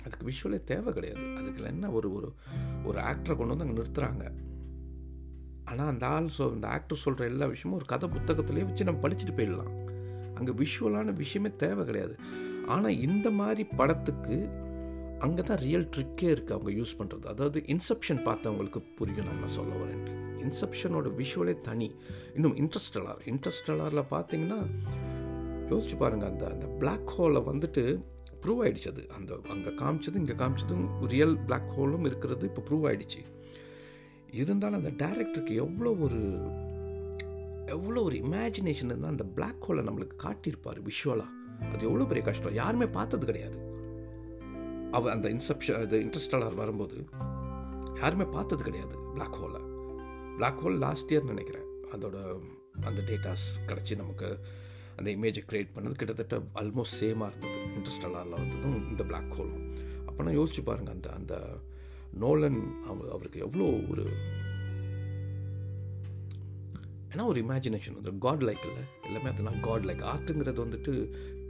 [0.04, 1.22] அதுக்கு விஷுவலே தேவை கிடையாது.
[1.38, 2.28] அதுக்கு என்ன ஒரு ஒரு
[2.84, 4.24] ஒரு ஆக்டரை கொண்டு வந்து அங்கே நிறுத்துகிறாங்க
[5.70, 9.36] ஆனால் அந்த ஆள் சொல் அந்த ஆக்டர் சொல்கிற எல்லா விஷயமும் ஒரு கதை புத்தகத்திலே வச்சு நம்ம படிச்சுட்டு
[9.38, 9.72] போயிடலாம்.
[10.38, 12.14] அங்கே விஷுவலான விஷயமே தேவை கிடையாது.
[12.74, 14.36] ஆனால் இந்த மாதிரி படத்துக்கு
[15.26, 20.14] அங்கே தான் ரியல் ட்ரிக்கே இருக்குது அவங்க யூஸ் பண்ணுறது அதாவது இன்செப்ஷன் பார்த்தவங்களுக்கு புரியும் நம்ம சொல்ல வரேன்ட்டு.
[20.44, 21.94] இன்செப்ஷனோட விஷுவலே தனி.
[22.34, 24.60] இன்னும் இன்ட்ரெஸ்டலார் இன்ட்ரெஸ்டலாரில் பார்த்தீங்கன்னா
[25.70, 28.04] யோசிச்சு பாருங்கள் அந்த அந்த பிளாக் ஹோலை வந்துட்டு
[28.42, 33.22] ப்ரூவ் ஆகிடுச்சு அது அந்த அங்கே காமிச்சதும் இங்கே காமிச்சதும் ரியல் பிளாக் ஹோலும் இருக்கிறது இப்போ ப்ரூவ் ஆகிடுச்சு
[34.30, 36.20] இருந்தாலும் அந்த டேரக்டருக்கு எவ்வளோ ஒரு
[37.66, 41.34] எவ்வளோ ஒரு இமேஜினேஷன் இருந்தால் அந்த பிளாக் ஹோலை நம்மளுக்கு காட்டியிருப்பார் விஷுவலாக
[41.72, 42.54] அது எவ்வளோ பெரிய கஷ்டம்.
[42.54, 43.58] யாருமே பார்த்தது கிடையாது.
[44.92, 47.06] அவ அந்த இன்செப்ஷன் அது இன்ட்ரெஸ்டலார் வரும்போது
[47.94, 49.60] யாருமே பார்த்தது கிடையாது பிளாக் ஹோலை
[50.38, 51.68] பிளாக் ஹோல் லாஸ்ட் இயர் நினைக்கிறேன்.
[51.94, 52.16] அதோட
[52.88, 54.28] அந்த டேட்டாஸ் கிடச்சி நமக்கு
[54.98, 57.60] அந்த இமேஜை க்ரியேட் பண்ணது கிட்டத்தட்ட ஆல்மோஸ்ட் சேமாக இருந்தது.
[57.76, 59.64] இன்ட்ரெஸ்டலாரில் வந்ததும் இந்த பிளாக் ஹோலும்
[60.08, 61.34] அப்போனா யோசிச்சு பாருங்கள் அந்த அந்த
[62.22, 64.04] நோலன் அவர் அவருக்கு எவ்வளோ ஒரு
[67.10, 68.84] ஏன்னா ஒரு இமேஜினேஷன் வந்து காட் லைக் இல்லை?
[69.08, 70.92] எல்லாமே அது நான் காட் லைக் ஆர்ட்டுங்கிறது வந்துட்டு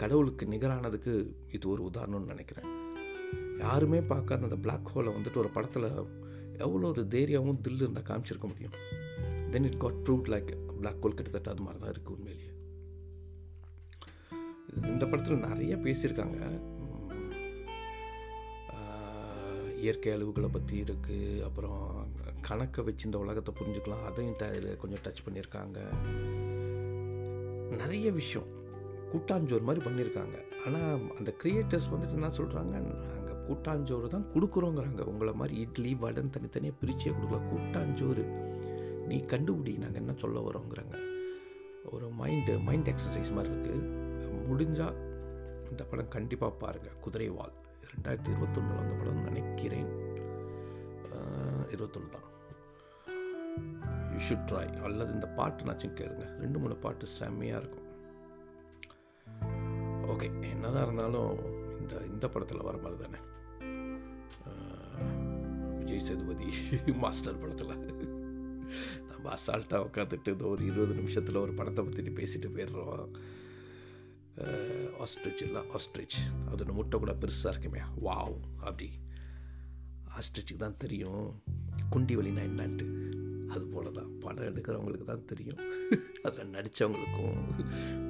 [0.02, 1.14] கடவுளுக்கு நிகரானதுக்கு
[1.56, 2.68] இது ஒரு உதாரணம்னு நினைக்கிறேன்.
[3.64, 5.88] யாருமே பார்க்காத அந்த பிளாக் ஹோலை வந்துட்டு ஒரு படத்தில்
[6.58, 8.72] எவ்வளோ ஒரு தைரியமும் தில்லு இருந்தால் காமிச்சிருக்க முடியும்.
[9.50, 12.50] Then it got prove like black hole கிட்டத்தட்ட அது மாதிரி தான் இருக்குது உண்மையிலேயே.
[14.82, 16.60] இந்த படத்தில் நிறைய பேசியிருக்காங்க.
[19.76, 22.08] இயற்கை அளவுகளை பற்றி இருக்குது அப்புறம்
[22.40, 24.04] கணக்கை வச்சு இந்த உலகத்தை புரிஞ்சுக்கலாம்.
[24.04, 26.02] அதையும் த- கொஞ்சம் டச் பண்ணியிருக்காங்க.
[27.76, 28.46] நிறைய விஷயம்.
[29.12, 30.42] கூட்டாஞ்சோறு மாதிரி பண்ணியிருக்காங்க.
[30.66, 33.04] ஆனால் அந்த கிரியேட்டர்ஸ் வந்துட்டு என்ன சொல்கிறாங்க
[33.46, 35.02] கூட்டாஞ்சோறு தான் கொடுக்குறோங்கிறாங்க.
[35.12, 37.40] உங்களை மாதிரி இட்லி வடன் தனித்தனியாக பிரிச்சே கொடுக்கல.
[37.52, 38.24] கூட்டாஞ்சோறு.
[39.10, 40.96] நீ கண்டுபிடி நாங்கள் என்ன சொல்ல வரோங்கிறாங்க.
[41.94, 44.04] ஒரு மைண்டு மைண்ட் எக்ஸசைஸ் மாதிரி இருக்குது
[44.48, 44.96] முடிஞ்சால்
[45.70, 47.54] இந்த படம் கண்டிப்பாக பாருங்கள் குதிரைவால்
[47.90, 49.90] ரெண்டாயிரத்தி இருபத்தொன்னில் வந்த படம் நினைக்கிறேன்.
[51.74, 52.26] இருபத்தொன்று தான்.
[54.12, 56.26] யூ ஷுட் ட்ரை அல்லது இந்த பாட்டு நாச்சும் கேளுங்க.
[56.42, 57.86] ரெண்டு மூணு பாட்டு செம்மையாக இருக்கும்.
[60.12, 61.32] ஓகே என்னதான் இருந்தாலும்
[61.80, 63.20] இந்த இந்த படத்தில் வர மாதிரி தானே.
[65.96, 66.46] விஜய் சேதுபதி
[67.02, 67.70] மாஸ்டர் படத்தில்.
[69.10, 73.06] நம்ம அசால்ட்டாக உட்காந்துட்டு இந்த ஒரு இருபது நிமிஷத்தில் ஒரு படத்தை பற்றி பேசிட்டு போயிடுறோம்.
[75.04, 76.16] ஆஸ்ட்ரிச் இல்லை ஆஸ்ட்ரிச்
[76.52, 77.82] அது முட்டை கூட பெருசாக இருக்குமே.
[78.06, 78.88] வாவ் அப்படி.
[80.18, 81.26] ஆஸ்ட்ரிச்சுக்கு தான் தெரியும்.
[81.94, 82.88] குண்டி வலினா என்னான்ட்டு.
[83.54, 85.60] அது போல தான் படம் எடுக்கிறவங்களுக்கு தான் தெரியும்.
[86.22, 87.40] அதில் நடித்தவங்களுக்கும்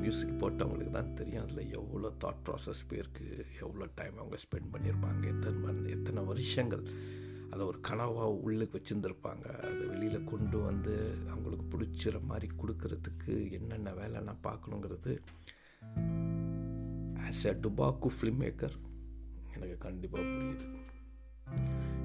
[0.01, 1.44] மியூசிக் போட்டவங்களுக்கு தான் தெரியும்.
[1.46, 3.29] அதில் எவ்வளோ தாட் ப்ராசஸ் போயிருக்கு.
[3.62, 5.25] எவ்வளோ டைம் அவங்க ஸ்பெண்ட் பண்ணியிருப்பாங்க.
[5.35, 6.85] எத்தனை மண் எத்தனை வருஷங்கள்.
[7.57, 9.47] அதை ஒரு கனவாக உள்ளுக்கு வச்சுருந்துருப்பாங்க.
[9.66, 15.12] அதை வெளியில் கொண்டு வந்து அவங்களுக்கு பிடிச்சிற மாதிரி கொடுக்கறதுக்கு என்னென்ன வேலை நான் பார்க்கணுங்கிறது.
[17.27, 18.77] ஆஸ் எ டுபாக்கு ஃபிலிம் மேக்கர்
[19.55, 20.66] எனக்கு கண்டிப்பாக புரியுது.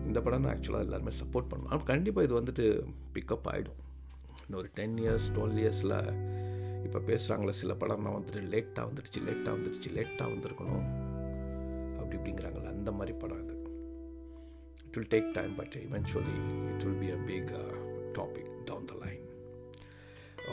[0.07, 2.65] இந்த படம் நான் ஆக்சுவலாக எல்லாருமே சப்போர்ட் பண்ணுவேன் ஆனால் கண்டிப்பாக இது வந்துட்டு
[3.13, 3.79] பிக்கப் ஆகிடும்
[4.45, 5.97] இன்னொரு டென் இயர்ஸ் டுவெல் இயர்ஸில்
[6.83, 10.85] இப்போ பேசுகிறாங்களே சில படம்லாம் வந்துட்டு லேட்டாக வந்துடுச்சு லேட்டாக வந்துடுச்சு லேட்டாக வந்திருக்கணும்.
[11.99, 13.55] அப்படி இப்படிங்கிறாங்களே அந்த மாதிரி படம் இது.
[14.91, 16.37] It will take time but eventually
[16.73, 17.75] it will be a big uh,
[18.13, 19.21] topic down the line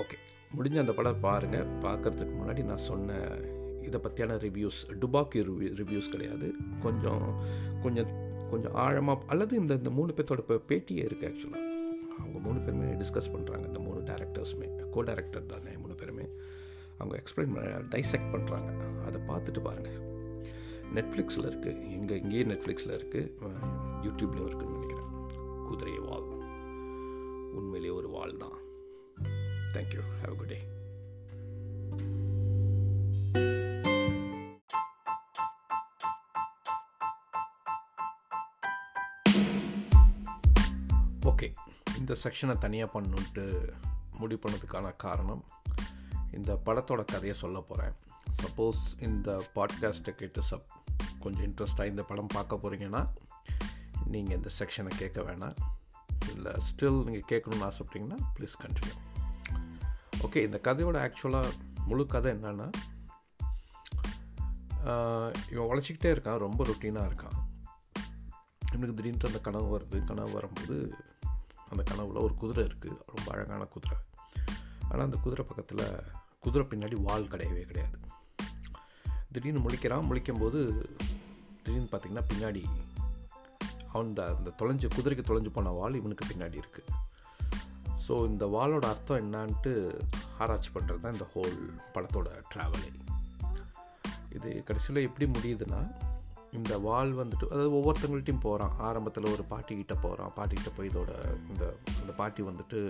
[0.01, 0.17] okay
[0.57, 3.17] முடிஞ்ச அந்த படம் பாருங்கள் பார்க்கறதுக்கு முன்னாடி நான் சொன்ன
[3.83, 6.55] இதை பற்றியான ரிவ்யூஸ் டுபாக்கி ரிவ்யூ ரிவ்யூஸ் கிடையாது.
[6.83, 7.41] கொஞ்சம்
[7.83, 8.07] கொஞ்சம்
[8.51, 11.65] கொஞ்சம் ஆழமாக அல்லது இந்த இந்த மூணு பேர்த்தோட இப்போ பேட்டியே இருக்குது ஆக்சுவலாக
[12.19, 16.27] அவங்க மூணு பேருமே டிஸ்கஸ் பண்ணுறாங்க இந்த மூணு டேரக்டர்ஸுமே கோ டேரக்டர் தானே மூணு பேருமே.
[16.99, 18.71] அவங்க எக்ஸ்பிளைன் பண்ண டைசெக்ட் பண்ணுறாங்க
[19.07, 19.99] அதை பார்த்துட்டு பாருங்கள்
[20.95, 23.31] நெட்ஃப்ளிக்ஸில் இருக்குது இங்கே இங்கேயே நெட்ஃப்ளிக்ஸில் இருக்குது
[24.03, 25.09] யூடியூப்லேயும் இருக்குன்னு நினைக்கிறேன்.
[25.65, 26.29] குதிரை வால்.
[27.55, 28.57] உண்மையிலேயே ஒரு வால் தான்.
[29.75, 30.59] Thank you have good day
[41.27, 41.55] okay
[41.99, 43.71] இந்த செக்ஷனை தனியாக பண்ணணுன்ட்டு
[44.19, 45.45] முடிவு பண்ணதுக்கான காரணம்
[46.33, 47.93] இந்த படத்தோட கதையை சொல்ல போகிறேன்
[48.43, 50.65] சப்போஸ் இந்த பாட்காஸ்ட்டை கேட்டு சப்
[51.21, 53.09] கொஞ்சம் இன்ட்ரெஸ்டாக இந்த படம் பார்க்க போகிறீங்கன்னா
[54.15, 55.57] நீங்கள் இந்த செக்ஷனை கேட்க வேணாம்.
[56.35, 58.97] இல்லை ஸ்டில் நீங்கள் கேட்கணும்னு ஆசைப்பட்டீங்கன்னா ப்ளீஸ் கண்டினியூ
[60.27, 61.51] ஓகே இந்த கதையோட ஆக்சுவலாக
[61.91, 62.69] முழு கதை என்னென்னா
[65.53, 67.37] இவன் உழைச்சிக்கிட்டே இருக்கான் ரொம்ப ரொட்டீனாக இருக்கான்.
[68.73, 69.99] இவனுக்கு திடீர்னு அந்த கனவு வருது.
[70.11, 70.77] கனவு வரும்போது
[71.71, 73.99] அந்த கனவுல ஒரு குதிரை இருக்குது ரொம்ப அழகான குதிரை.
[74.91, 75.85] ஆனால் அந்த குதிரை பக்கத்தில்
[76.45, 77.99] குதிரை பின்னாடி வால் கிடையவே கிடையாது.
[79.33, 80.09] திடீர்னு முழிக்கிறான்.
[80.11, 80.61] முழிக்கும்போது
[81.63, 82.63] திடீர்னு பார்த்திங்கன்னா பின்னாடி
[83.93, 86.95] அவன் இந்த அந்த தொலைஞ்சு குதிரைக்கு தொலைஞ்சு போன வால் இவனுக்கு பின்னாடி இருக்குது
[88.07, 89.73] ஸோ இந்த வாளோட அர்த்தம் என்னான்ட்டு
[90.39, 91.57] ஆராய்ச்சி பண்ணுறது தான் இந்த ஹோல்
[91.95, 92.91] படத்தோட ட்ராவலே
[94.31, 95.81] இது கடைசியில் எப்படி முடியுதுன்னா
[96.53, 101.11] இந்த வால் வந்துட்டு அதாவது ஒவ்வொருத்தங்கள்ட்டையும் போகிறான் ஆரம்பத்தில் ஒரு பாட்டிக்கிட்ட போகிறான் பாட்டிக்கிட்ட போய் இதோட
[101.49, 101.65] இந்த
[102.01, 102.81] இந்த பாட்டி வந்துட்டு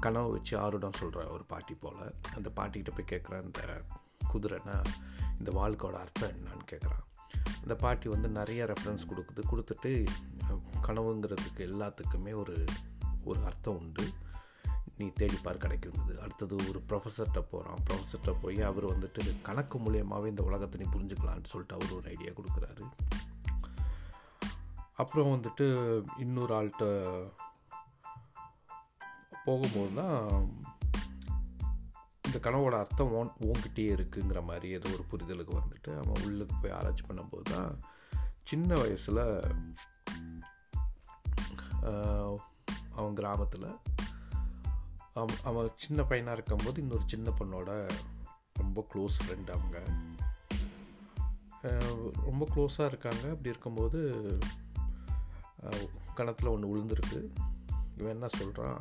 [0.00, 2.00] கனவு வச்சு ஆருடம் சொல்கிற ஒரு பாட்டி போல்
[2.36, 3.62] அந்த பாட்டிக்கிட்ட போய் கேட்குறேன் இந்த
[4.32, 4.76] குதிரைன்னா
[5.38, 7.04] இந்த வாழ்க்கையோட அர்த்தம் என்னான்னு கேட்குறான்
[7.64, 9.42] இந்த பாட்டி வந்து நிறைய ரெஃபரன்ஸ் கொடுக்குது.
[9.50, 10.06] கொடுத்துட்டு
[10.82, 12.64] கனவுங்கிறதுக்கு எல்லாத்துக்குமே ஒரு
[13.24, 14.04] ஒரு அர்த்தம் உண்டு.
[14.98, 20.80] நீ தேடிப்பார் கிடைக்குங்கிறது அடுத்தது ஒரு ப்ரொஃபஸர்கிட்ட போகிறான் ப்ரொஃபஸர்கிட்ட போய் அவர் வந்துட்டு கணக்கு மூலியமாகவே இந்த உலகத்தை
[20.80, 22.82] நீ புரிஞ்சுக்கலான்னு சொல்லிட்டு அவர் ஒரு ஐடியா கொடுக்குறாரு.
[24.96, 25.66] அப்புறம் வந்துட்டு
[26.18, 26.84] இன்னொரு ஆள்கிட்ட
[29.44, 30.48] போகும்போது தான்
[32.34, 37.04] இந்த கனவோட அர்த்தம் ஓன் ஓங்கிட்டே இருக்குங்கிற மாதிரி ஏதோ ஒரு புரிதலுக்கு வந்துட்டு அவன் உள்ளுக்கு போய் ஆராய்ச்சி
[37.06, 37.80] பண்ணும்போது தான்
[38.42, 39.20] சின்ன வயசில்
[42.90, 43.68] அவன் கிராமத்தில்
[45.12, 47.70] அவன் அவன் சின்ன பையனாக இருக்கும்போது இன்னொரு சின்ன பொண்ணோட
[48.54, 49.78] ரொம்ப க்ளோஸ் ஃப்ரெண்ட் அவங்க.
[52.28, 53.24] ரொம்ப க்ளோஸாக இருக்காங்க.
[53.24, 54.00] அப்படி இருக்கும்போது
[56.14, 57.20] கணத்தில் ஒன்று விழுந்திருக்கு.
[57.98, 58.80] இவன் என்ன சொல்கிறான்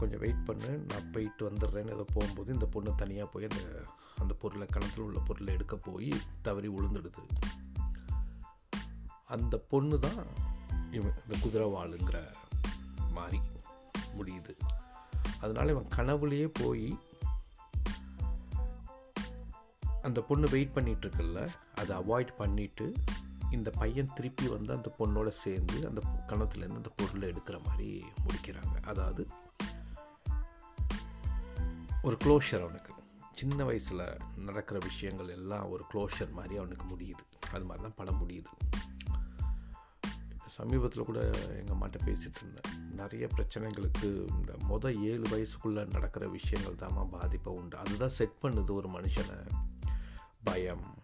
[0.00, 0.70] கொஞ்சம் வெயிட் பண்ணு.
[0.88, 3.62] நான் போயிட்டு வந்துடுறேன்னு ஏதோ போகும்போது இந்த பொண்ணு தனியாக போய் அந்த
[4.18, 6.10] அந்த பொருளை கணத்தில் உள்ள பொருளை எடுக்க போய்
[6.42, 7.24] தவறி விழுந்துடுது
[9.26, 10.20] அந்த பொண்ணு தான்
[10.90, 12.18] இவன் இந்த குதிரைவாளுங்கிற
[13.12, 13.40] மாதிரி
[14.18, 14.54] முடியுது.
[15.40, 16.88] அதனால் இவன் கனவுலேயே போய்
[20.02, 21.40] அந்த பொண்ணு வெயிட் பண்ணிகிட்ருக்குல்ல
[21.74, 22.86] அதை அவாய்ட் பண்ணிட்டு
[23.50, 27.88] இந்த பையன் திருப்பி வந்து அந்த பொண்ணோட சேர்ந்து அந்த கணத்துலேருந்து அந்த பொருளை எடுக்கிற மாதிரி
[28.24, 28.76] முடிக்கிறாங்க.
[28.84, 29.22] அதாவது
[32.02, 32.92] ஒரு க்ளோஷர் அவனுக்கு.
[33.32, 37.24] சின்ன வயசில் நடக்கிற விஷயங்கள் எல்லாம் ஒரு க்ளோஷர் மாதிரி அவனுக்கு முடியுது.
[37.50, 38.52] அது மாதிரி தான் படம் முடியுது.
[40.46, 41.20] சமீபத்தில் கூட
[41.58, 42.94] எங்கள் அம்மாட்ட பேசிகிட்டு இருந்தேன்.
[42.94, 47.76] நிறைய பிரச்சனைகளுக்கு இந்த மொதல் ஏழு வயசுக்குள்ளே நடக்கிற விஷயங்கள் தாம்மா பாதிப்பை உண்டு.
[47.76, 49.38] அதுதான் செட் பண்ணுது ஒரு மனுஷனை.
[50.44, 50.98] பயம்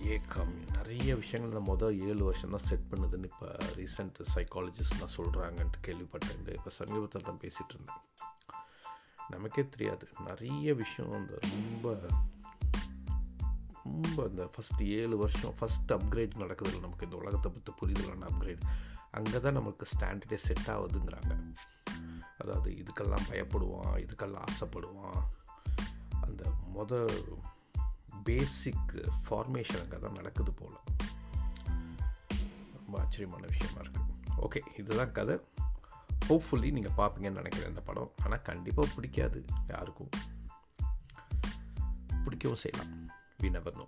[0.00, 6.52] ஏக்கம் நிறைய விஷயங்கள் இந்த மொதல் ஏழு வருஷம் தான் செட் பண்ணுதுன்னு இப்போ ரீசெண்ட் சைக்காலஜிஸ்ட்லாம் சொல்கிறாங்கன்ட்டு கேள்விப்பட்டேன்
[6.52, 8.00] இப்போ சமீபத்தில் தான் பேசிகிட்டு இருந்தேன்.
[9.28, 10.08] நமக்கே தெரியாது.
[10.26, 11.98] நிறைய விஷயம் அந்த ரொம்ப
[13.84, 18.64] ரொம்ப அந்த ஃபஸ்ட் ஏழு வருஷம் ஃபஸ்ட் அப்கிரேட் நடக்குதுல்ல நமக்கு இந்த உலகத்தை பற்றி புரிதலான அப்கிரேட்
[19.10, 21.54] அங்கே தான் நமக்கு ஸ்டாண்டர்டே செட் ஆகுதுங்கிறாங்க.
[22.38, 25.20] அதாவது இதுக்கெல்லாம் பயப்படுவான் இதுக்கெல்லாம் ஆசைப்படுவான்.
[26.20, 26.44] அந்த
[26.76, 27.20] மொத
[28.24, 30.78] பேசிக் ஃபார்மேஷன் அங்கே தான் நடக்குது போல்.
[32.76, 35.40] ரொம்ப ஆச்சரியமான விஷயமா இருக்குது ஓகே இதுதான் கதை.
[36.28, 38.12] ஹோப்ஃபுல்லி நீங்கள் பார்ப்பீங்கன்னு நினைக்கிறேன் இந்த படம்.
[38.24, 40.08] ஆனால் கண்டிப்பாக பிடிக்காது யாருக்கும்.
[42.24, 43.08] பிடிக்கவும் செய்யலாம்.
[43.42, 43.86] We never know